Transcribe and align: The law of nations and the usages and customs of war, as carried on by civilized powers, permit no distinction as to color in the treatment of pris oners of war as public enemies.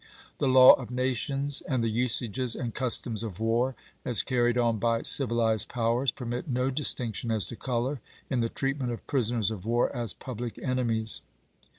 The 0.39 0.47
law 0.47 0.73
of 0.73 0.89
nations 0.89 1.61
and 1.67 1.83
the 1.83 1.87
usages 1.89 2.55
and 2.55 2.73
customs 2.73 3.21
of 3.21 3.39
war, 3.39 3.75
as 4.03 4.23
carried 4.23 4.57
on 4.57 4.79
by 4.79 5.03
civilized 5.03 5.69
powers, 5.69 6.11
permit 6.11 6.47
no 6.47 6.71
distinction 6.71 7.29
as 7.29 7.45
to 7.45 7.55
color 7.55 8.01
in 8.27 8.39
the 8.39 8.49
treatment 8.49 8.91
of 8.91 9.05
pris 9.05 9.31
oners 9.31 9.51
of 9.51 9.63
war 9.63 9.95
as 9.95 10.13
public 10.13 10.57
enemies. 10.57 11.21